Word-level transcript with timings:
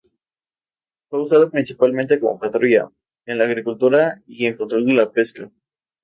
Fue 1.11 1.21
usado 1.21 1.51
principalmente 1.51 2.19
como 2.19 2.39
patrulla, 2.39 2.89
en 3.27 3.37
la 3.37 3.43
agricultura 3.43 4.19
y 4.25 4.47
en 4.47 4.57
control 4.57 4.87
de 4.87 4.93
la 4.93 5.11
pesca. 5.11 5.51